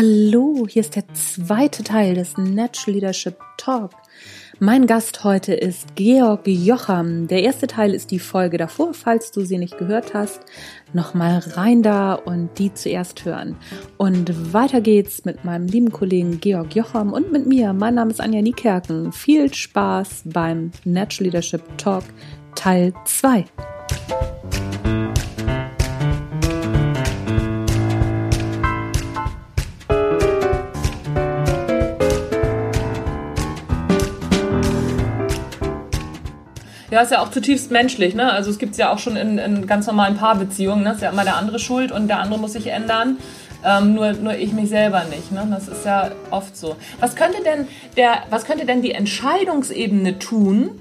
[0.00, 3.90] Hallo, hier ist der zweite Teil des Natural Leadership Talk.
[4.60, 7.26] Mein Gast heute ist Georg Jocham.
[7.26, 10.42] Der erste Teil ist die Folge davor, falls du sie nicht gehört hast.
[10.92, 13.56] Nochmal rein da und die zuerst hören.
[13.96, 17.72] Und weiter geht's mit meinem lieben Kollegen Georg Jocham und mit mir.
[17.72, 19.10] Mein Name ist Anja Niekerken.
[19.10, 22.04] Viel Spaß beim Natural Leadership Talk
[22.54, 23.46] Teil 2.
[36.90, 38.32] Ja, ist ja auch zutiefst menschlich, ne?
[38.32, 40.92] Also es gibt es ja auch schon in, in ganz normalen Paarbeziehungen, ne?
[40.92, 43.18] Ist ja immer der andere schuld und der andere muss sich ändern.
[43.64, 45.32] Ähm, nur, nur ich mich selber nicht.
[45.32, 45.46] Ne?
[45.50, 46.76] Das ist ja oft so.
[47.00, 50.80] Was könnte denn der, was könnte denn die Entscheidungsebene tun,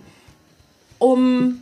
[1.00, 1.62] um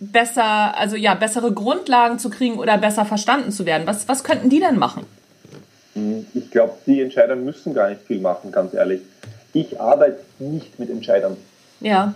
[0.00, 3.86] besser, also ja, bessere Grundlagen zu kriegen oder besser verstanden zu werden?
[3.86, 5.06] Was, was könnten die denn machen?
[6.34, 9.00] Ich glaube, die Entscheider müssen gar nicht viel machen, ganz ehrlich.
[9.52, 11.36] Ich arbeite nicht mit Entscheidern.
[11.80, 12.14] Ja.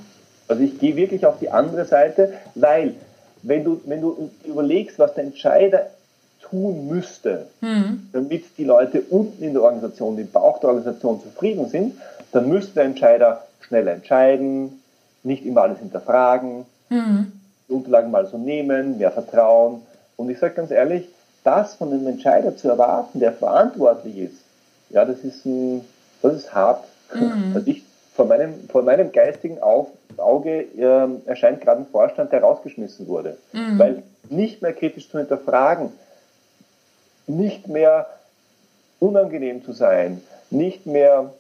[0.49, 2.95] Also ich gehe wirklich auf die andere Seite, weil
[3.43, 5.87] wenn du, wenn du überlegst, was der Entscheider
[6.41, 8.09] tun müsste, mhm.
[8.13, 11.97] damit die Leute unten in der Organisation, im Bauch der Organisation zufrieden sind,
[12.33, 14.83] dann müsste der Entscheider schneller entscheiden,
[15.23, 17.33] nicht immer alles hinterfragen, mhm.
[17.69, 19.83] die Unterlagen mal so nehmen, mehr Vertrauen.
[20.17, 21.09] Und ich sage ganz ehrlich,
[21.45, 24.43] das von einem Entscheider zu erwarten, der verantwortlich ist,
[24.91, 25.83] ja, das ist, ein,
[26.23, 26.85] das ist hart.
[27.15, 27.53] Mhm.
[27.55, 27.83] Also ich,
[28.15, 29.89] vor, meinem, vor meinem geistigen Auf,
[30.21, 33.37] Auge äh, erscheint gerade ein Vorstand, der rausgeschmissen wurde.
[33.53, 33.79] Mhm.
[33.79, 35.91] Weil nicht mehr kritisch zu hinterfragen,
[37.27, 38.07] nicht mehr
[39.01, 41.33] unangenehm zu sein, nicht mehr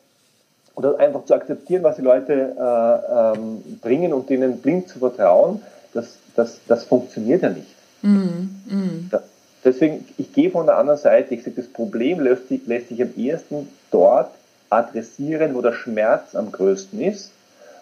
[0.74, 5.60] oder einfach zu akzeptieren, was die Leute äh, ähm, bringen und denen blind zu vertrauen,
[5.92, 7.74] das, das, das funktioniert ja nicht.
[8.02, 8.60] Mhm.
[8.66, 9.08] Mhm.
[9.10, 9.22] Da,
[9.64, 13.10] deswegen, ich gehe von der anderen Seite, ich sage, das Problem lässt, lässt sich am
[13.16, 14.30] ehesten dort
[14.70, 17.32] adressieren, wo der Schmerz am größten ist.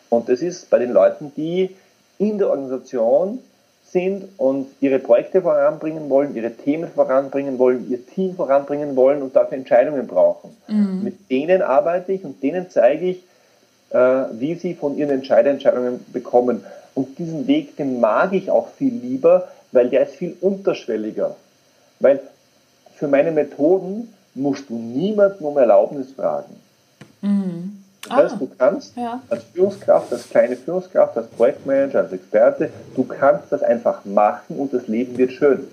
[0.08, 1.70] Und das ist bei den Leuten, die
[2.18, 3.40] in der Organisation
[3.84, 9.36] sind und ihre Projekte voranbringen wollen, ihre Themen voranbringen wollen, ihr Team voranbringen wollen und
[9.36, 10.56] dafür Entscheidungen brauchen.
[10.68, 11.04] Mhm.
[11.04, 13.22] Mit denen arbeite ich und denen zeige ich,
[13.90, 16.64] äh, wie sie von ihren Entscheidungen bekommen.
[16.94, 21.36] Und diesen Weg, den mag ich auch viel lieber, weil der ist viel unterschwelliger.
[22.00, 22.20] Weil
[22.96, 26.56] für meine Methoden musst du niemanden um Erlaubnis fragen.
[27.22, 27.65] Mhm.
[28.08, 28.38] Das heißt, ah.
[28.38, 29.22] du kannst ja.
[29.28, 34.72] als Führungskraft, als kleine Führungskraft, als Projektmanager, als Experte, du kannst das einfach machen und
[34.72, 35.66] das Leben wird schön.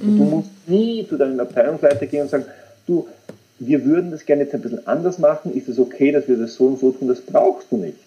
[0.00, 0.18] Mhm.
[0.18, 2.46] Du musst nie zu deinem Abteilungsleiter gehen und sagen,
[2.86, 3.08] du,
[3.58, 6.54] wir würden das gerne jetzt ein bisschen anders machen, ist es okay, dass wir das
[6.54, 7.98] so und so tun, das brauchst du nicht.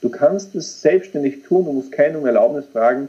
[0.00, 3.08] Du kannst es selbstständig tun, du musst keinen um Erlaubnis fragen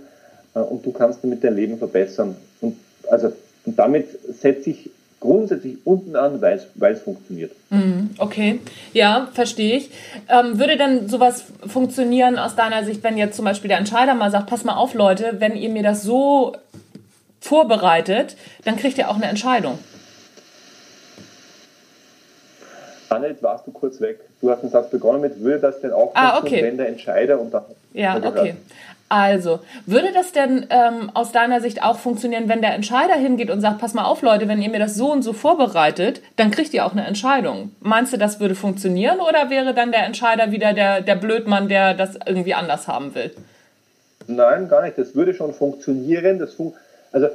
[0.56, 2.36] äh, und du kannst damit dein Leben verbessern.
[2.60, 2.76] Und,
[3.10, 3.32] also,
[3.66, 4.08] und damit
[4.42, 4.90] setze ich
[5.22, 7.54] grundsätzlich unten an, weil es funktioniert.
[7.70, 8.59] Mhm, okay,
[8.92, 9.92] ja, verstehe ich.
[10.28, 14.31] Ähm, würde denn sowas funktionieren aus deiner Sicht, wenn jetzt zum Beispiel der Entscheider mal
[14.31, 16.58] sagt, pass mal auf Leute, wenn ihr mir das so
[17.40, 19.80] vorbereitet, dann kriegt ihr auch eine Entscheidung?
[23.10, 24.20] Anne, jetzt warst du kurz weg.
[24.42, 26.64] Du hast den Satz begonnen mit, würde das denn auch ah, okay.
[26.64, 27.64] wenn der Entscheider und dann...
[27.94, 28.56] Ja, okay.
[29.12, 33.60] Also, würde das denn ähm, aus deiner Sicht auch funktionieren, wenn der Entscheider hingeht und
[33.60, 36.74] sagt, pass mal auf Leute, wenn ihr mir das so und so vorbereitet, dann kriegt
[36.74, 37.76] ihr auch eine Entscheidung.
[37.82, 41.94] Meinst du, das würde funktionieren oder wäre dann der Entscheider wieder der, der Blödmann, der
[41.94, 43.32] das irgendwie anders haben will?
[44.28, 44.98] Nein, gar nicht.
[44.98, 46.40] Das würde schon funktionieren.
[46.40, 46.72] Das fun
[47.12, 47.28] also,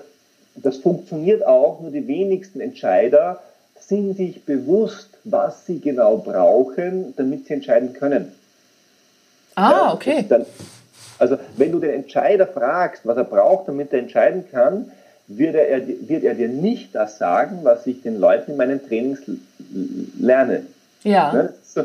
[0.54, 3.42] das funktioniert auch, nur die wenigsten Entscheider
[3.78, 8.32] sind sich bewusst, was sie genau brauchen, damit sie entscheiden können.
[9.56, 10.24] Ah, okay.
[10.26, 10.46] Dann,
[11.18, 14.90] also wenn du den Entscheider fragst, was er braucht, damit er entscheiden kann,
[15.28, 19.20] wird er, wird er dir nicht das sagen, was ich den Leuten in meinen Trainings
[20.18, 20.62] lerne.
[21.02, 21.32] Ja.
[21.32, 21.52] Ne?
[21.64, 21.84] So,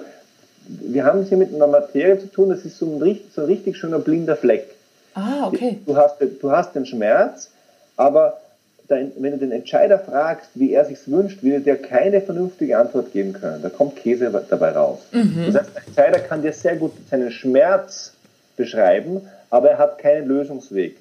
[0.68, 3.42] wir haben es hier mit einer Materie zu tun, das ist so ein, richtig, so
[3.42, 4.76] ein richtig schöner blinder Fleck.
[5.14, 5.80] Ah, okay.
[5.86, 7.52] Du hast, du hast den Schmerz,
[7.98, 8.40] aber
[8.88, 12.78] dein, wenn du den Entscheider fragst, wie er sich wünscht, wird er dir keine vernünftige
[12.78, 13.62] Antwort geben können.
[13.62, 15.00] Da kommt Käse dabei raus.
[15.12, 15.46] Mhm.
[15.48, 18.14] Das heißt, der Entscheider kann dir sehr gut seinen Schmerz
[18.62, 20.96] beschreiben, aber er hat keinen Lösungsweg.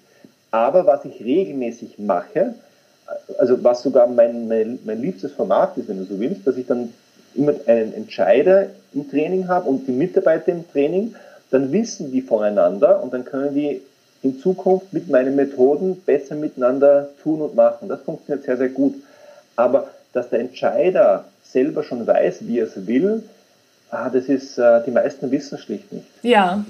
[0.51, 2.55] Aber was ich regelmäßig mache,
[3.39, 6.67] also was sogar mein, mein, mein liebstes Format ist, wenn du so willst, dass ich
[6.67, 6.93] dann
[7.35, 11.15] immer einen Entscheider im Training habe und die Mitarbeiter im Training,
[11.51, 13.83] dann wissen die voneinander und dann können die
[14.23, 17.89] in Zukunft mit meinen Methoden besser miteinander tun und machen.
[17.89, 18.95] Das funktioniert sehr, sehr gut.
[19.57, 23.23] Aber dass der Entscheider selber schon weiß, wie er es will,
[23.93, 26.07] Ah, das ist, äh, die meisten wissen schlicht nicht.
[26.23, 26.65] Ja.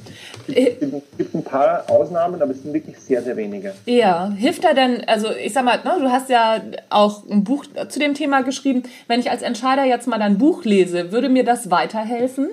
[0.48, 0.82] Es gibt,
[1.18, 3.74] es ein paar Ausnahmen, aber es sind wirklich sehr, sehr wenige.
[3.84, 7.66] Ja, hilft da denn, also ich sag mal, ne, du hast ja auch ein Buch
[7.90, 8.84] zu dem Thema geschrieben.
[9.06, 12.48] Wenn ich als Entscheider jetzt mal dein Buch lese, würde mir das weiterhelfen?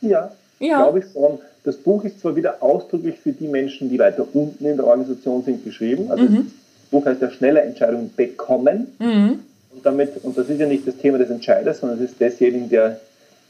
[0.00, 0.78] Ja, Ja.
[0.82, 1.38] glaube ich schon.
[1.64, 5.44] Das Buch ist zwar wieder ausdrücklich für die Menschen, die weiter unten in der Organisation
[5.44, 6.10] sind, geschrieben.
[6.10, 6.42] Also das
[6.90, 8.86] Buch heißt ja schnelle Entscheidungen bekommen.
[8.98, 12.68] Und damit, und das ist ja nicht das Thema des Entscheiders, sondern es ist desjenigen,
[12.68, 12.98] der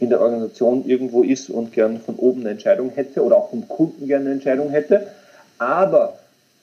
[0.03, 3.69] in der Organisation irgendwo ist und gern von oben eine Entscheidung hätte oder auch vom
[3.69, 5.07] Kunden gerne eine Entscheidung hätte.
[5.59, 6.15] Aber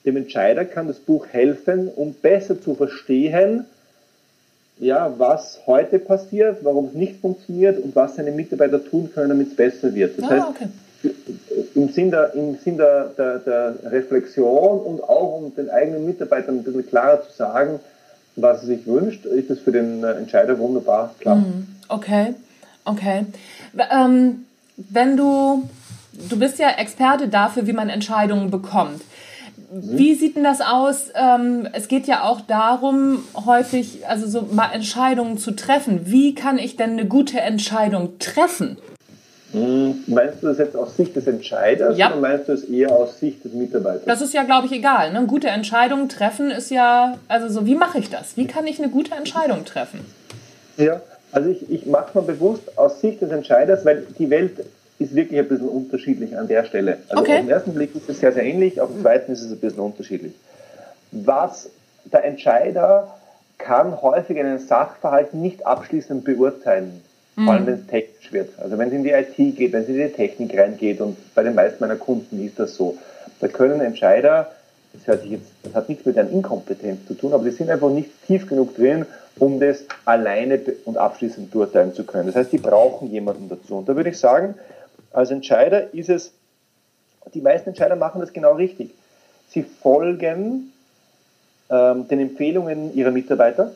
[0.04, 3.64] dem Entscheider kann das Buch helfen, um besser zu verstehen,
[4.78, 9.48] ja, was heute passiert, warum es nicht funktioniert und was seine Mitarbeiter tun können, damit
[9.48, 10.18] es besser wird.
[10.18, 10.68] Das Ah, heißt, okay.
[11.74, 16.58] im Sinn, der, im Sinn der, der, der Reflexion und auch um den eigenen Mitarbeitern
[16.58, 17.80] ein bisschen klarer zu sagen,
[18.36, 21.42] was er sich wünscht, ist es für den äh, Entscheider wunderbar klar.
[21.88, 22.34] Okay,
[22.84, 23.26] okay.
[23.90, 24.44] Ähm,
[24.76, 25.68] wenn du,
[26.28, 29.02] du bist ja Experte dafür, wie man Entscheidungen bekommt.
[29.72, 31.10] Wie sieht denn das aus?
[31.14, 36.00] Ähm, es geht ja auch darum, häufig, also so mal Entscheidungen zu treffen.
[36.10, 38.78] Wie kann ich denn eine gute Entscheidung treffen?
[39.52, 42.08] Hm, Meinst du das jetzt aus Sicht des Entscheiders Ja.
[42.10, 44.04] oder meinst du es eher aus Sicht des Mitarbeiters?
[44.06, 45.12] Das ist ja, glaube ich, egal.
[45.12, 45.24] Ne?
[45.26, 48.36] Gute Entscheidungen treffen ist ja, also so, wie mache ich das?
[48.36, 50.00] Wie kann ich eine gute Entscheidung treffen?
[50.76, 51.00] Ja,
[51.32, 54.64] also ich, ich mache mal bewusst aus Sicht des Entscheiders, weil die Welt
[54.98, 56.98] ist wirklich ein bisschen unterschiedlich an der Stelle.
[57.08, 57.34] Also Okay.
[57.34, 59.58] auf den ersten Blick ist es sehr, sehr ähnlich, auf den zweiten ist es ein
[59.58, 60.32] bisschen unterschiedlich.
[61.12, 61.70] Was
[62.04, 63.14] der Entscheider
[63.58, 67.02] kann häufig einen Sachverhalt nicht abschließend beurteilen,
[67.36, 68.50] vor allem wenn es technisch wird.
[68.58, 71.42] Also wenn es in die IT geht, wenn es in die Technik reingeht und bei
[71.42, 72.96] den meisten meiner Kunden ist das so.
[73.40, 74.50] Da können Entscheider,
[74.92, 77.70] das, hört sich jetzt, das hat nichts mit deren Inkompetenz zu tun, aber die sind
[77.70, 79.06] einfach nicht tief genug drin,
[79.38, 82.26] um das alleine und abschließend beurteilen zu können.
[82.26, 83.76] Das heißt, die brauchen jemanden dazu.
[83.76, 84.54] Und da würde ich sagen,
[85.12, 86.32] als Entscheider ist es,
[87.34, 88.90] die meisten Entscheider machen das genau richtig.
[89.48, 90.72] Sie folgen
[91.70, 93.72] ähm, den Empfehlungen ihrer Mitarbeiter.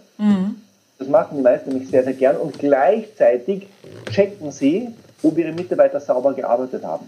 [0.99, 3.67] Das machen die meisten nämlich sehr, sehr gern und gleichzeitig
[4.11, 4.89] checken sie,
[5.23, 7.07] ob ihre Mitarbeiter sauber gearbeitet haben.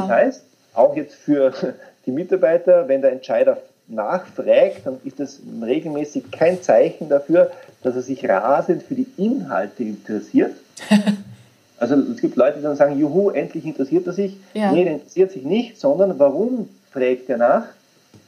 [0.00, 0.44] Das heißt,
[0.74, 1.52] auch jetzt für
[2.06, 3.58] die Mitarbeiter, wenn der Entscheider
[3.88, 7.50] nachfragt, dann ist das regelmäßig kein Zeichen dafür,
[7.82, 10.52] dass er sich rasend für die Inhalte interessiert.
[11.80, 14.36] Also es gibt Leute, die dann sagen, juhu, endlich interessiert er sich.
[14.52, 14.70] Ja.
[14.70, 17.64] Nee, der interessiert sich nicht, sondern warum fragt er nach?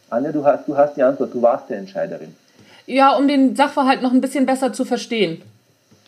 [0.08, 2.34] Anja, du hast, du hast die Antwort, du warst die Entscheiderin.
[2.86, 5.42] Ja, um den Sachverhalt noch ein bisschen besser zu verstehen.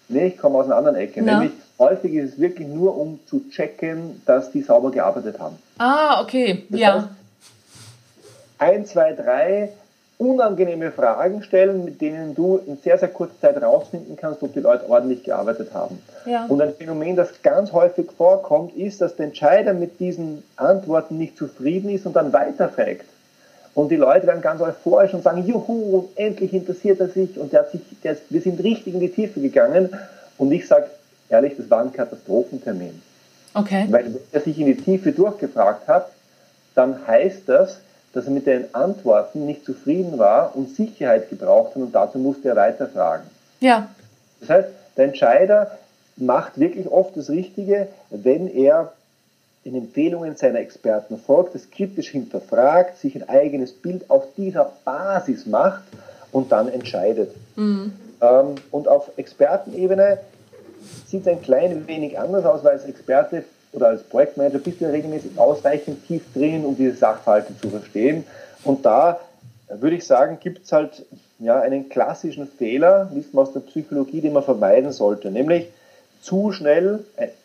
[0.08, 1.22] Nee, ich komme aus einer anderen Ecke.
[1.22, 1.40] Na?
[1.40, 5.56] Nämlich häufig ist es wirklich nur, um zu checken, dass die sauber gearbeitet haben.
[5.78, 6.64] Ah, okay.
[6.68, 6.94] Das ja.
[6.94, 7.08] heißt,
[8.58, 9.70] ein, zwei, drei
[10.16, 14.60] unangenehme Fragen stellen, mit denen du in sehr, sehr kurzer Zeit herausfinden kannst, ob die
[14.60, 16.00] Leute ordentlich gearbeitet haben.
[16.24, 16.46] Ja.
[16.46, 21.36] Und ein Phänomen, das ganz häufig vorkommt, ist, dass der Entscheider mit diesen Antworten nicht
[21.36, 23.06] zufrieden ist und dann weiterfragt.
[23.74, 27.60] Und die Leute werden ganz euphorisch und sagen, juhu, endlich interessiert er sich und der
[27.60, 29.90] hat sich, der wir sind richtig in die Tiefe gegangen.
[30.38, 30.86] Und ich sage,
[31.28, 33.02] ehrlich, das war ein Katastrophentermin.
[33.54, 33.86] Okay.
[33.90, 36.10] Weil wenn er sich in die Tiefe durchgefragt hat,
[36.74, 37.80] dann heißt das,
[38.12, 42.48] dass er mit den Antworten nicht zufrieden war und Sicherheit gebraucht hat und dazu musste
[42.48, 43.26] er weiterfragen.
[43.60, 43.88] Ja.
[44.40, 45.78] Das heißt, der Entscheider
[46.16, 48.92] macht wirklich oft das Richtige, wenn er
[49.64, 55.46] den Empfehlungen seiner Experten folgt, es kritisch hinterfragt, sich ein eigenes Bild auf dieser Basis
[55.46, 55.82] macht
[56.32, 57.34] und dann entscheidet.
[58.20, 60.18] Ähm, und auf Expertenebene
[61.06, 64.84] sieht es ein klein wenig anders aus, weil als Experte oder als Projektmanager bist du
[64.84, 68.24] ja regelmäßig ausreichend tief drin, um diese Sachverhalte zu verstehen.
[68.62, 69.18] Und da
[69.68, 71.04] würde ich sagen, gibt es halt
[71.40, 75.66] ja, einen klassischen Fehler, wissen wir aus der Psychologie, den man vermeiden sollte, nämlich
[76.22, 77.00] zu schnell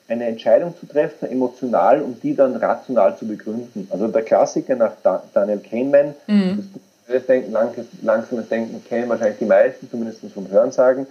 [0.08, 3.88] eine Entscheidung zu treffen, emotional, um die dann rational zu begründen.
[3.89, 9.10] Also der Klassiker nach Da- Daniel Kahneman, das Buch Schnelles Denken, Lang- langsames Denken kennen
[9.10, 11.08] wahrscheinlich die meisten, zumindest vom Hörensagen.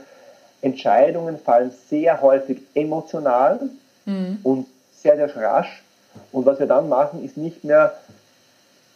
[0.62, 3.60] Entscheidungen fallen sehr häufig emotional
[4.42, 4.66] und
[5.02, 5.82] sehr, sehr rasch.
[6.32, 7.92] Und was wir dann machen, ist nicht mehr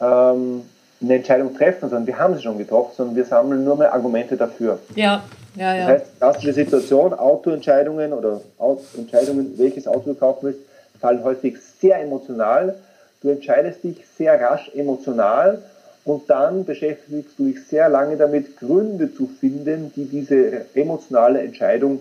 [0.01, 0.63] ähm,
[1.01, 4.37] eine Entscheidung treffen, sondern wir haben sie schon getroffen, sondern wir sammeln nur mehr Argumente
[4.37, 4.79] dafür.
[4.95, 5.23] Ja.
[5.55, 5.87] Ja, Das ja.
[5.87, 10.61] heißt, klassische Situation, Autoentscheidungen oder Au- Entscheidungen, welches Auto du kaufen willst,
[10.99, 12.75] fallen häufig sehr emotional.
[13.21, 15.61] Du entscheidest dich sehr rasch emotional
[16.05, 22.01] und dann beschäftigst du dich sehr lange damit, Gründe zu finden, die diese emotionale Entscheidung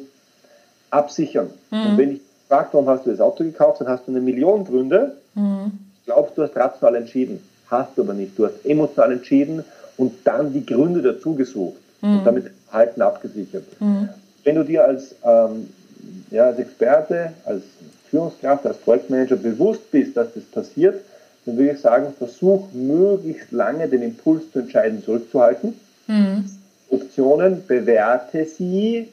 [0.90, 1.50] absichern.
[1.70, 4.66] Und wenn ich frage, warum hast du das Auto gekauft, dann hast du eine Million
[4.66, 5.18] Gründe.
[6.00, 7.42] Ich glaube, du hast rational entschieden.
[7.70, 8.38] Hast du aber nicht.
[8.38, 9.64] Du hast emotional entschieden
[9.98, 13.64] und dann die Gründe dazu gesucht und damit das Verhalten abgesichert.
[14.44, 15.70] Wenn du dir als, ähm,
[16.32, 17.62] ja, als Experte, als
[18.10, 21.02] Führungskraft, als Projektmanager bewusst bist, dass das passiert,
[21.46, 25.74] dann würde ich sagen, versuch möglichst lange den Impuls zu entscheiden zurückzuhalten.
[26.08, 26.46] Mhm.
[26.90, 29.10] Optionen, bewerte sie,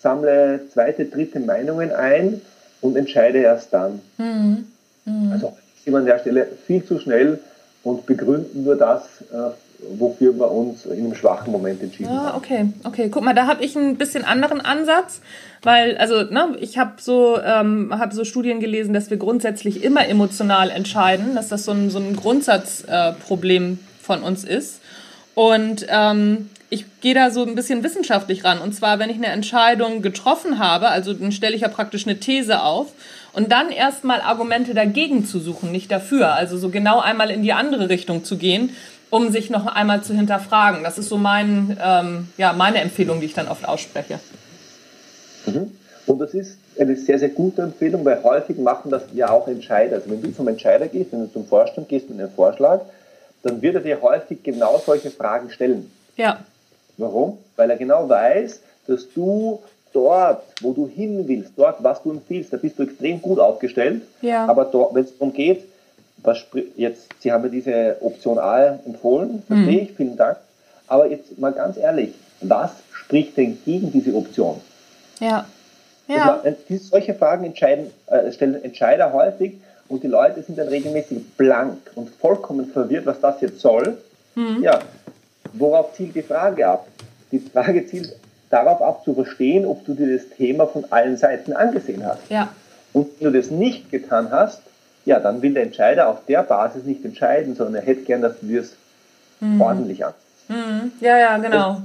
[0.00, 2.40] sammle zweite, dritte Meinungen ein
[2.80, 4.00] und entscheide erst dann.
[4.18, 4.66] Mhm.
[5.04, 5.32] Mhm.
[5.32, 7.40] Also sind wir an der Stelle viel zu schnell
[7.82, 9.50] und begründen nur das, äh,
[9.98, 12.36] wofür wir uns in einem schwachen Moment entschieden haben.
[12.36, 13.08] Okay, okay.
[13.10, 15.20] Guck mal, da habe ich ein bisschen anderen Ansatz,
[15.62, 20.06] weil also ne, ich habe so ähm, habe so Studien gelesen, dass wir grundsätzlich immer
[20.08, 24.80] emotional entscheiden, dass das so ein so ein Grundsatzproblem äh, von uns ist
[25.34, 28.58] und ähm, ich gehe da so ein bisschen wissenschaftlich ran.
[28.58, 32.18] Und zwar, wenn ich eine Entscheidung getroffen habe, also dann stelle ich ja praktisch eine
[32.18, 32.92] These auf
[33.32, 36.34] und dann erstmal Argumente dagegen zu suchen, nicht dafür.
[36.34, 38.70] Also so genau einmal in die andere Richtung zu gehen
[39.10, 40.84] um sich noch einmal zu hinterfragen.
[40.84, 44.20] Das ist so mein, ähm, ja, meine Empfehlung, die ich dann oft ausspreche.
[45.46, 45.72] Mhm.
[46.06, 49.96] Und das ist eine sehr, sehr gute Empfehlung, weil häufig machen das ja auch Entscheider.
[49.96, 52.80] Also wenn du zum Entscheider gehst, wenn du zum Vorstand gehst mit einem Vorschlag,
[53.42, 55.90] dann wird er dir häufig genau solche Fragen stellen.
[56.16, 56.40] Ja.
[56.96, 57.38] Warum?
[57.56, 59.60] Weil er genau weiß, dass du
[59.92, 64.02] dort, wo du hin willst, dort, was du empfiehlst, da bist du extrem gut aufgestellt.
[64.22, 64.46] Ja.
[64.46, 65.64] Aber wenn es darum geht,
[66.22, 66.44] was
[66.76, 69.86] jetzt, Sie haben mir diese Option A empfohlen, verstehe mhm.
[69.86, 70.38] ich, vielen Dank.
[70.86, 74.60] Aber jetzt mal ganz ehrlich, was spricht denn gegen diese Option?
[75.20, 75.46] Ja.
[76.06, 76.40] ja.
[76.42, 79.54] Man, solche Fragen entscheiden, äh, stellen Entscheider häufig
[79.88, 83.98] und die Leute sind dann regelmäßig blank und vollkommen verwirrt, was das jetzt soll.
[84.34, 84.62] Mhm.
[84.62, 84.80] Ja,
[85.52, 86.86] worauf zielt die Frage ab?
[87.32, 88.16] Die Frage zielt
[88.50, 92.30] darauf ab, zu verstehen, ob du dir das Thema von allen Seiten angesehen hast.
[92.30, 92.48] Ja.
[92.92, 94.62] Und wenn du das nicht getan hast,
[95.08, 98.38] ja, dann will der Entscheider auf der Basis nicht entscheiden, sondern er hätte gern, dass
[98.40, 98.76] du es
[99.40, 99.60] mhm.
[99.60, 100.12] ordentlich an.
[100.48, 100.92] Mhm.
[101.00, 101.82] Ja, ja, genau.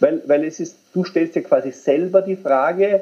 [0.00, 3.00] Weil, weil es ist, du stellst dir quasi selber die Frage,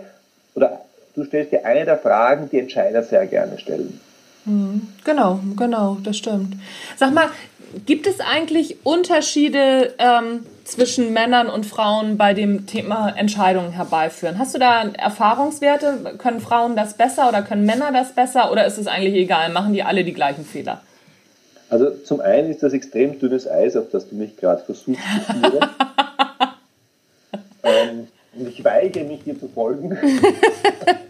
[0.54, 0.80] oder
[1.14, 4.00] du stellst dir eine der Fragen, die Entscheider sehr gerne stellen.
[4.46, 4.88] Mhm.
[5.04, 6.56] Genau, genau, das stimmt.
[6.96, 7.28] Sag mal,
[7.84, 14.38] gibt es eigentlich Unterschiede ähm, zwischen Männern und Frauen bei dem Thema Entscheidungen herbeiführen?
[14.38, 16.16] Hast du da Erfahrungswerte?
[16.18, 19.50] Können Frauen das besser oder können Männer das besser oder ist es eigentlich egal?
[19.52, 20.82] Machen die alle die gleichen Fehler?
[21.68, 25.32] Also zum einen ist das extrem dünnes Eis, auf das du mich gerade versuchst zu
[25.32, 25.68] führen.
[27.62, 29.96] ähm, und ich weigere mich dir zu folgen.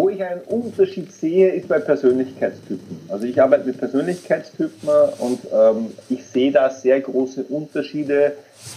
[0.00, 3.00] Wo ich einen Unterschied sehe, ist bei Persönlichkeitstypen.
[3.10, 4.88] Also ich arbeite mit Persönlichkeitstypen
[5.18, 8.32] und ähm, ich sehe da sehr große Unterschiede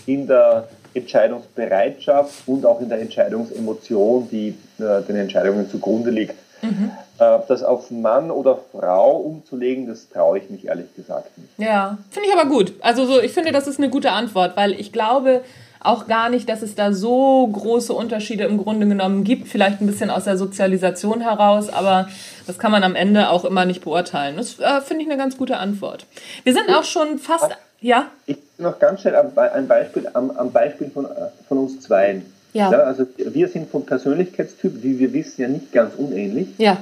[0.06, 4.50] in der Entscheidungsbereitschaft und auch in der Entscheidungsemotion, die
[4.80, 6.36] äh, den Entscheidungen zugrunde liegt.
[6.62, 6.92] Mhm.
[7.20, 11.52] Äh, das auf Mann oder Frau umzulegen, das traue ich mich ehrlich gesagt nicht.
[11.58, 12.74] Ja, finde ich aber gut.
[12.82, 15.42] Also so, ich finde, das ist eine gute Antwort, weil ich glaube,
[15.84, 19.48] auch gar nicht, dass es da so große Unterschiede im Grunde genommen gibt.
[19.48, 22.08] Vielleicht ein bisschen aus der Sozialisation heraus, aber
[22.48, 24.38] das kann man am Ende auch immer nicht beurteilen.
[24.38, 26.06] Das äh, finde ich eine ganz gute Antwort.
[26.44, 27.52] Wir sind auch schon fast.
[27.82, 28.08] Ja?
[28.26, 31.08] Ich noch ganz schnell ein Beispiel am, am Beispiel von,
[31.48, 32.26] von uns zweien.
[32.54, 32.72] Ja.
[32.72, 32.80] ja.
[32.80, 36.48] Also wir sind vom Persönlichkeitstyp, wie wir wissen, ja nicht ganz unähnlich.
[36.58, 36.78] Ja.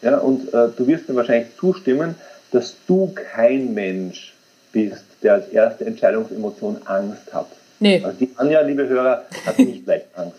[0.00, 2.16] Ja, und äh, du wirst mir wahrscheinlich zustimmen,
[2.50, 4.34] dass du kein Mensch
[4.72, 7.46] bist, der als erste Entscheidungsemotion Angst hat.
[7.82, 8.00] Nee.
[8.04, 10.36] Also die Anja, liebe Hörer, hat nicht leicht Angst.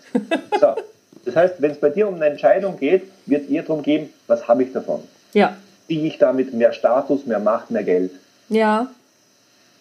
[0.58, 0.68] So,
[1.26, 4.08] das heißt, wenn es bei dir um eine Entscheidung geht, wird es eher darum gehen,
[4.26, 5.02] was habe ich davon?
[5.34, 5.54] Ja.
[5.86, 8.12] Kriege ich damit mehr Status, mehr Macht, mehr Geld?
[8.48, 8.88] Ja.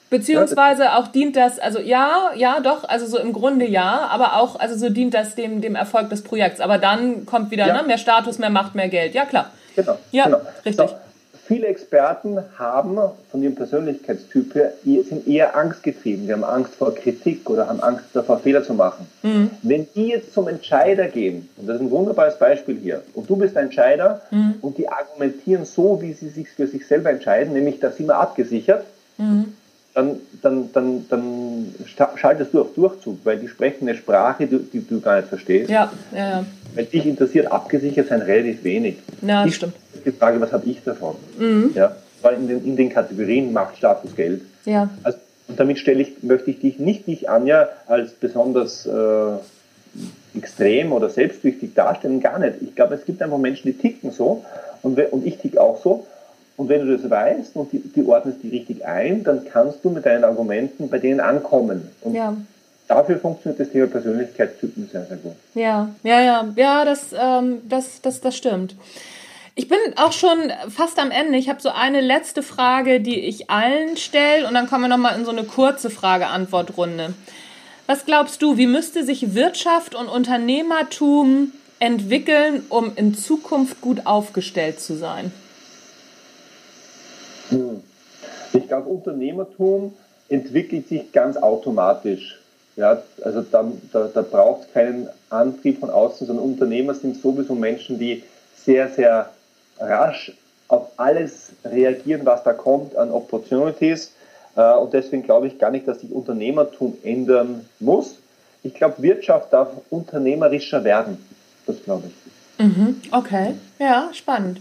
[0.10, 4.60] Beziehungsweise auch dient das, also ja, ja, doch, also so im Grunde ja, aber auch,
[4.60, 6.60] also so dient das dem, dem Erfolg des Projekts.
[6.60, 7.82] Aber dann kommt wieder ja.
[7.82, 9.15] ne, mehr Status, mehr Macht, mehr Geld.
[9.15, 9.51] Ja, klar.
[9.77, 9.98] Genau.
[10.12, 10.41] Ja, genau.
[10.65, 10.89] richtig.
[10.89, 10.96] So,
[11.45, 12.97] viele Experten haben
[13.29, 16.27] von ihrem Persönlichkeitstyp her, sind eher angstgetrieben.
[16.27, 19.07] Die haben Angst vor Kritik oder haben Angst davor, Fehler zu machen.
[19.21, 19.50] Mhm.
[19.62, 23.35] Wenn die jetzt zum Entscheider gehen, und das ist ein wunderbares Beispiel hier, und du
[23.35, 24.55] bist ein Entscheider mhm.
[24.62, 28.17] und die argumentieren so, wie sie sich für sich selber entscheiden, nämlich da sind wir
[28.17, 28.85] abgesichert,
[29.17, 29.53] mhm.
[29.93, 31.75] Dann, dann, dann, dann
[32.15, 35.69] schaltest du auf Durchzug, weil die sprechen eine Sprache, die, die du gar nicht verstehst.
[35.69, 36.45] Ja, ja, ja.
[36.73, 38.97] Weil dich interessiert abgesichert sein relativ wenig.
[39.21, 39.73] Ja, das stimmt
[40.05, 41.15] die Frage, was habe ich davon?
[41.38, 41.71] Mhm.
[41.75, 44.41] Ja, weil in den, in den Kategorien Macht, Status, Geld.
[44.65, 44.89] Ja.
[45.03, 50.93] Also, und damit stelle ich, möchte ich dich nicht, dich, Anja, als besonders äh, extrem
[50.93, 52.55] oder selbstsüchtig darstellen, gar nicht.
[52.62, 54.43] Ich glaube, es gibt einfach Menschen, die ticken so
[54.81, 56.07] und, und ich tick auch so.
[56.55, 59.89] Und wenn du das weißt und die, die ordnest die richtig ein, dann kannst du
[59.89, 61.89] mit deinen Argumenten bei denen ankommen.
[62.01, 62.36] Und ja.
[62.88, 65.33] dafür funktioniert das Thema Persönlichkeitstypen sehr, sehr gut.
[65.55, 68.75] Ja, ja, ja, ja, das, ähm, das, das, das stimmt.
[69.55, 71.38] Ich bin auch schon fast am Ende.
[71.38, 75.17] Ich habe so eine letzte Frage, die ich allen stelle und dann kommen wir nochmal
[75.17, 77.13] in so eine kurze Frage-Antwort-Runde.
[77.86, 84.79] Was glaubst du, wie müsste sich Wirtschaft und Unternehmertum entwickeln, um in Zukunft gut aufgestellt
[84.79, 85.31] zu sein?
[87.50, 87.81] Hm.
[88.53, 89.93] Ich glaube, Unternehmertum
[90.29, 92.39] entwickelt sich ganz automatisch.
[92.75, 97.53] Ja, also da, da, da braucht es keinen Antrieb von außen, sondern Unternehmer sind sowieso
[97.53, 98.23] Menschen, die
[98.55, 99.29] sehr, sehr
[99.79, 100.31] rasch
[100.67, 104.12] auf alles reagieren, was da kommt an Opportunities.
[104.55, 108.17] Äh, und deswegen glaube ich gar nicht, dass sich Unternehmertum ändern muss.
[108.63, 111.17] Ich glaube, Wirtschaft darf unternehmerischer werden.
[111.67, 112.65] Das glaube ich.
[112.65, 114.59] Mhm, okay, ja, spannend.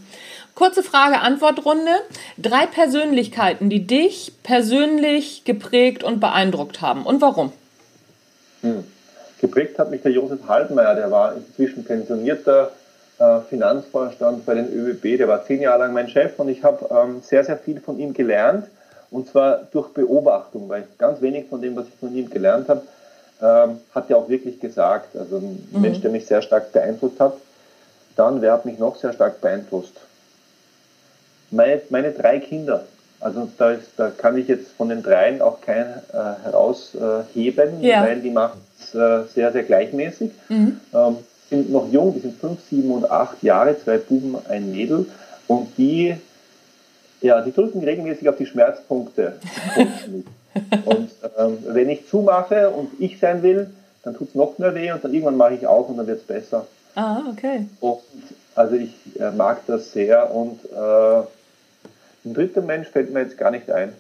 [0.55, 1.93] Kurze Frage-Antwort-Runde.
[2.39, 7.05] Drei Persönlichkeiten, die dich persönlich geprägt und beeindruckt haben.
[7.05, 7.53] Und warum?
[8.61, 8.85] Hm.
[9.41, 12.71] Geprägt hat mich der Josef Halbmeier, der war inzwischen pensionierter
[13.19, 16.87] äh, Finanzvorstand bei den ÖBB, der war zehn Jahre lang mein Chef und ich habe
[16.91, 18.67] ähm, sehr, sehr viel von ihm gelernt
[19.11, 22.83] und zwar durch Beobachtung, weil ganz wenig von dem, was ich von ihm gelernt habe,
[23.43, 25.17] ähm, hat er auch wirklich gesagt.
[25.17, 25.81] Also ein mhm.
[25.81, 27.35] Mensch, der mich sehr stark beeinflusst hat.
[28.17, 29.97] Dann, wer hat mich noch sehr stark beeinflusst?
[31.53, 32.85] Meine, meine drei Kinder.
[33.21, 38.03] Also da, ist, da kann ich jetzt von den dreien auch keinen äh, herausheben, ja.
[38.03, 40.33] weil die machen es äh, sehr, sehr gleichmäßig.
[40.49, 40.81] Mhm.
[40.93, 41.17] Ähm,
[41.49, 45.07] sind noch jung, die sind fünf, sieben und acht Jahre, zwei Buben, ein Mädel.
[45.47, 46.17] Und die
[47.23, 49.35] ja, die drücken regelmäßig auf die Schmerzpunkte.
[50.85, 53.71] und ähm, wenn ich zumache und ich sein will,
[54.03, 56.21] dann tut es noch mehr weh und dann irgendwann mache ich auf und dann wird
[56.21, 56.67] es besser.
[56.95, 57.67] Ah, okay.
[57.81, 58.01] Und,
[58.55, 61.23] also ich äh, mag das sehr und äh,
[62.25, 63.93] ein dritter Mensch fällt mir jetzt gar nicht ein.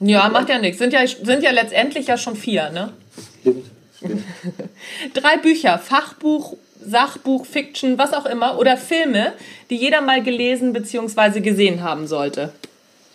[0.00, 0.78] Ja, macht ja nichts.
[0.78, 2.92] Sind ja, sind ja letztendlich ja schon vier, ne?
[3.40, 3.66] Stimmt.
[3.96, 4.24] stimmt.
[5.14, 9.32] Drei Bücher, Fachbuch, Sachbuch, Fiction, was auch immer, oder Filme,
[9.70, 11.40] die jeder mal gelesen bzw.
[11.40, 12.52] gesehen haben sollte.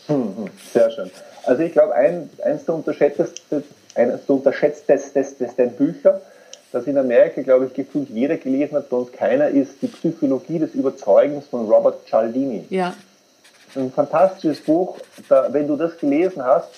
[0.07, 1.11] Hm, sehr schön.
[1.45, 3.63] Also ich glaube, ein, eines der unterschätztesten,
[3.95, 6.21] eines der unterschätztesten Bücher,
[6.71, 10.73] das in Amerika, glaube ich, gefühlt jeder gelesen hat, sonst keiner, ist die Psychologie des
[10.73, 12.65] Überzeugens von Robert Cialdini.
[12.69, 12.93] Ja.
[13.75, 14.97] Ein fantastisches Buch.
[15.29, 16.69] Da, wenn du das gelesen hast,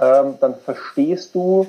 [0.00, 1.66] ähm, dann verstehst du,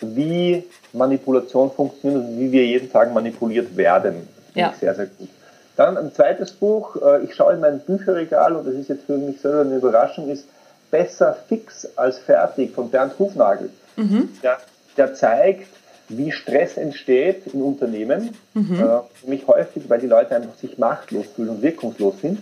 [0.00, 4.28] wie Manipulation funktioniert und wie wir jeden Tag manipuliert werden.
[4.54, 4.74] Ja.
[4.78, 5.28] Sehr, sehr gut.
[5.76, 9.16] Dann ein zweites Buch, äh, ich schaue in mein Bücherregal und das ist jetzt für
[9.16, 10.46] mich selber eine Überraschung, ist
[10.90, 13.70] Besser fix als fertig von Bernd Hufnagel.
[13.96, 14.30] Mhm.
[14.42, 14.58] Der,
[14.96, 15.68] der, zeigt,
[16.08, 18.80] wie Stress entsteht in Unternehmen, mhm.
[18.80, 22.38] äh, nämlich häufig, weil die Leute einfach sich machtlos fühlen und wirkungslos sind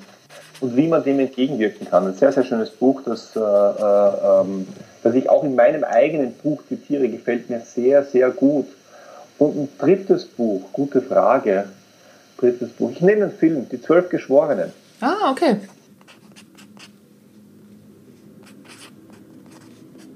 [0.61, 2.07] und wie man dem entgegenwirken kann.
[2.07, 4.67] Ein sehr, sehr schönes Buch, das, äh, äh, ähm,
[5.03, 8.67] das ich auch in meinem eigenen Buch zitiere, gefällt mir sehr, sehr gut.
[9.39, 11.67] Und ein drittes Buch, gute Frage,
[12.39, 12.91] drittes Buch.
[12.93, 14.73] Ich nehme einen Film, Die Zwölf Geschworenen.
[15.01, 15.57] Ah, okay.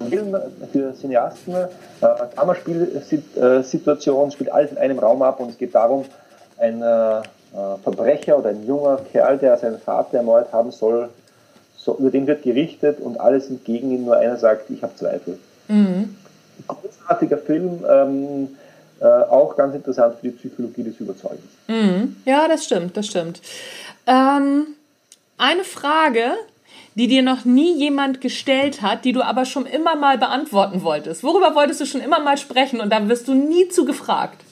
[0.08, 0.36] Film
[0.72, 1.66] für Cineasten, äh,
[2.34, 6.04] Kammerspielsituation, spielt alles in einem Raum ab und es geht darum,
[6.56, 7.22] ein äh,
[7.82, 11.08] Verbrecher oder ein junger Kerl, der seinen Vater ermordet haben soll,
[11.76, 14.94] so, über den wird gerichtet und alle sind gegen ihn, nur einer sagt, ich habe
[14.96, 15.38] Zweifel.
[15.68, 16.16] Mhm.
[16.66, 18.48] Großartiger Film, ähm,
[19.00, 21.46] äh, auch ganz interessant für die Psychologie des Überzeugens.
[21.68, 22.16] Mhm.
[22.24, 23.40] Ja, das stimmt, das stimmt.
[24.06, 24.66] Ähm,
[25.38, 26.32] eine Frage,
[26.94, 31.22] die dir noch nie jemand gestellt hat, die du aber schon immer mal beantworten wolltest.
[31.22, 34.42] Worüber wolltest du schon immer mal sprechen und da wirst du nie zu gefragt?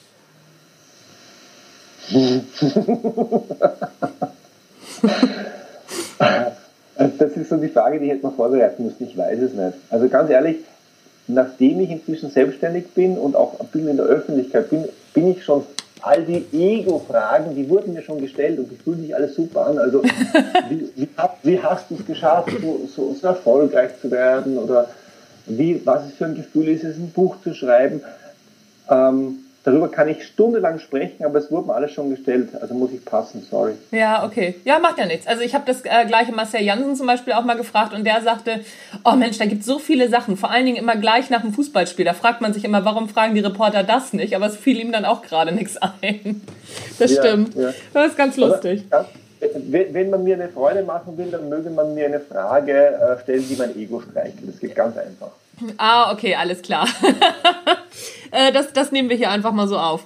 [7.17, 9.03] Das ist so die Frage, die hätte man vorbereiten müssen.
[9.05, 9.77] Ich weiß es nicht.
[9.89, 10.57] Also ganz ehrlich,
[11.27, 15.43] nachdem ich inzwischen selbstständig bin und auch ein bisschen in der Öffentlichkeit bin, bin ich
[15.43, 15.63] schon
[16.01, 19.77] all die Ego-Fragen, die wurden mir schon gestellt und die fühlen sich alles super an.
[19.77, 20.03] Also
[20.69, 21.09] wie, wie,
[21.43, 24.57] wie hast du es geschafft, so, so, so, erfolgreich zu werden?
[24.57, 24.89] Oder
[25.45, 28.01] wie, was es für ein Gefühl ist es, ein Buch zu schreiben?
[28.89, 32.51] Ähm, Darüber kann ich stundenlang sprechen, aber es wurde mir alles schon gestellt.
[32.61, 33.73] Also muss ich passen, sorry.
[33.91, 34.55] Ja, okay.
[34.63, 35.27] Ja, macht ja nichts.
[35.27, 38.21] Also ich habe das äh, gleiche Marcel Jansen zum Beispiel auch mal gefragt und der
[38.21, 38.61] sagte,
[39.03, 40.37] oh Mensch, da gibt es so viele Sachen.
[40.37, 42.05] Vor allen Dingen immer gleich nach dem Fußballspiel.
[42.05, 44.33] Da fragt man sich immer, warum fragen die Reporter das nicht?
[44.37, 46.41] Aber es fiel ihm dann auch gerade nichts ein.
[46.97, 47.53] Das ja, stimmt.
[47.55, 47.73] Ja.
[47.93, 48.85] Das ist ganz lustig.
[48.89, 49.05] Aber,
[49.41, 53.21] ja, wenn man mir eine Freude machen will, dann möge man mir eine Frage äh,
[53.21, 54.47] stellen, die mein Ego streichelt.
[54.47, 55.31] Das geht ganz einfach.
[55.75, 56.87] Ah, okay, alles klar.
[58.31, 60.05] Äh, das, das nehmen wir hier einfach mal so auf.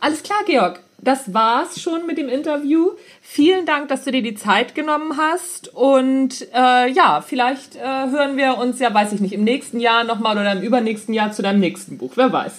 [0.00, 0.80] Alles klar, Georg.
[1.00, 2.90] Das war's schon mit dem Interview.
[3.22, 5.72] Vielen Dank, dass du dir die Zeit genommen hast.
[5.72, 10.02] Und äh, ja, vielleicht äh, hören wir uns ja, weiß ich nicht, im nächsten Jahr
[10.02, 12.12] nochmal oder im übernächsten Jahr zu deinem nächsten Buch.
[12.16, 12.52] Wer weiß.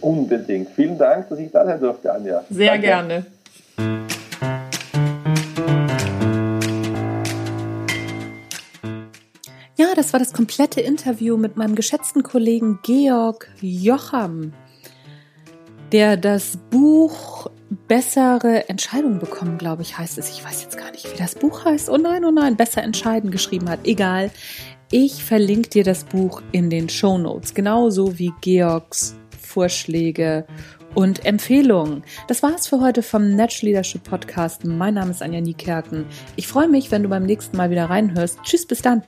[0.00, 0.70] Unbedingt.
[0.76, 2.44] Vielen Dank, dass ich da sein durfte, Anja.
[2.50, 2.86] Sehr Danke.
[2.86, 3.26] gerne.
[9.94, 14.52] Das war das komplette Interview mit meinem geschätzten Kollegen Georg Jocham,
[15.92, 17.48] der das Buch
[17.86, 20.30] bessere Entscheidungen bekommen, glaube ich, heißt es.
[20.30, 21.88] Ich weiß jetzt gar nicht, wie das Buch heißt.
[21.90, 23.80] Oh nein, oh nein, besser entscheiden geschrieben hat.
[23.84, 24.30] Egal.
[24.90, 30.44] Ich verlinke dir das Buch in den Show Notes, genauso wie Georgs Vorschläge
[30.94, 32.02] und Empfehlungen.
[32.28, 34.64] Das war's für heute vom Natural Leadership Podcast.
[34.64, 36.06] Mein Name ist Anja Niekerken.
[36.36, 38.38] Ich freue mich, wenn du beim nächsten Mal wieder reinhörst.
[38.42, 39.02] Tschüss, bis dann.